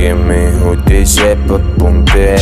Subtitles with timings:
[0.00, 2.36] que mejor te sepa ponte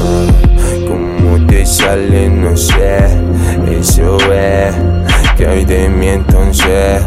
[0.00, 2.98] uh, Como te sale no sé.
[3.68, 4.74] Eso es
[5.36, 7.02] Que hay de mí entonces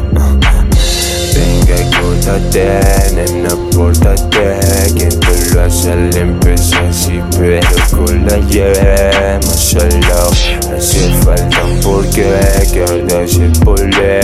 [1.35, 2.81] Venga y córtate,
[3.13, 4.59] nena, pórtate
[4.95, 10.31] Quien te lo hace le empieza así Pero con la yema solo.
[10.75, 12.39] Hace falta un porqué
[12.73, 14.21] que ahora se polen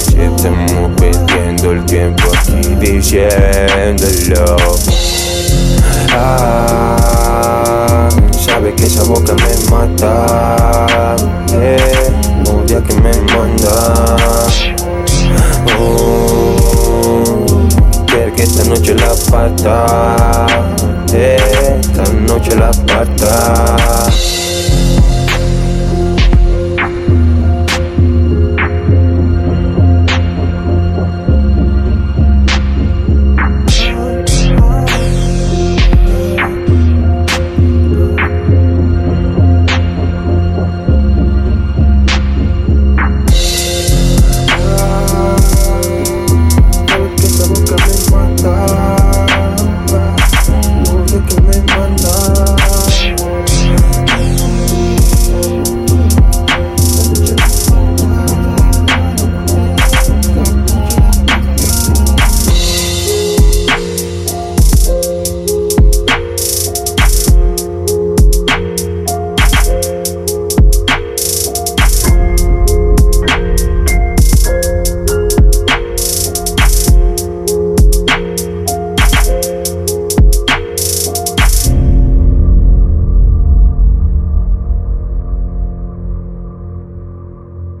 [0.25, 4.55] estamos perdiendo el tiempo aquí diciéndolo.
[6.13, 11.15] Ah, sabe que esa boca me mata.
[11.53, 12.11] Eh,
[12.49, 14.17] Odia que me manda.
[15.79, 16.55] Oh,
[18.35, 20.45] que esta noche la parta,
[21.13, 23.75] eh, esta noche la parta.